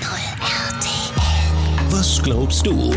[0.00, 1.90] RTL.
[1.90, 2.94] Was glaubst du?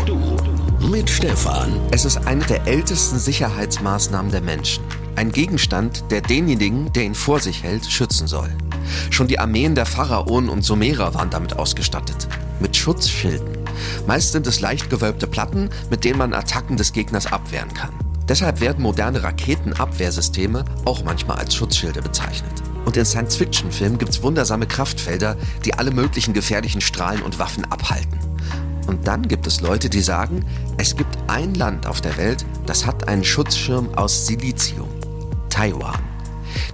[0.90, 1.80] Mit Stefan.
[1.90, 4.82] Es ist eine der ältesten Sicherheitsmaßnahmen der Menschen.
[5.16, 8.50] Ein Gegenstand, der denjenigen, der ihn vor sich hält, schützen soll.
[9.10, 12.26] Schon die Armeen der Pharaonen und Sumerer waren damit ausgestattet.
[12.60, 13.58] Mit Schutzschilden.
[14.06, 17.92] Meist sind es leicht gewölbte Platten, mit denen man Attacken des Gegners abwehren kann.
[18.28, 22.62] Deshalb werden moderne Raketenabwehrsysteme auch manchmal als Schutzschilde bezeichnet.
[22.84, 28.18] Und in Science-Fiction-Filmen gibt es wundersame Kraftfelder, die alle möglichen gefährlichen Strahlen und Waffen abhalten.
[28.86, 30.44] Und dann gibt es Leute, die sagen,
[30.76, 34.88] es gibt ein Land auf der Welt, das hat einen Schutzschirm aus Silizium.
[35.48, 36.00] Taiwan.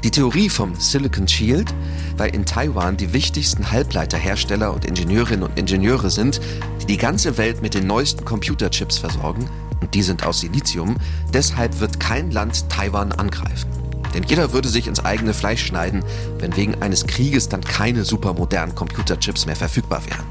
[0.03, 1.73] Die Theorie vom Silicon Shield,
[2.17, 6.41] weil in Taiwan die wichtigsten Halbleiterhersteller und Ingenieurinnen und Ingenieure sind,
[6.83, 9.49] die die ganze Welt mit den neuesten Computerchips versorgen,
[9.81, 10.97] und die sind aus Silizium,
[11.33, 13.80] deshalb wird kein Land Taiwan angreifen.
[14.15, 16.05] Denn jeder würde sich ins eigene Fleisch schneiden,
[16.39, 20.25] wenn wegen eines Krieges dann keine supermodernen Computerchips mehr verfügbar wären.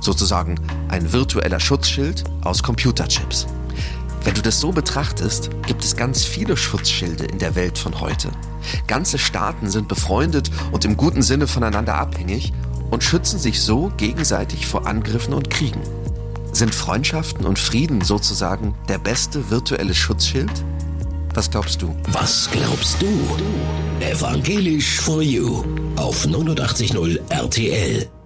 [0.00, 0.56] Sozusagen
[0.88, 3.46] ein virtueller Schutzschild aus Computerchips.
[4.24, 8.30] Wenn du das so betrachtest, gibt es ganz viele Schutzschilde in der Welt von heute.
[8.86, 12.52] Ganze Staaten sind befreundet und im guten Sinne voneinander abhängig
[12.90, 15.80] und schützen sich so gegenseitig vor Angriffen und Kriegen.
[16.52, 20.52] Sind Freundschaften und Frieden sozusagen der beste virtuelle Schutzschild?
[21.34, 21.94] Was glaubst du?
[22.08, 23.06] Was glaubst du?
[24.00, 25.64] Evangelisch for You
[25.96, 28.21] auf 89.0 RTL.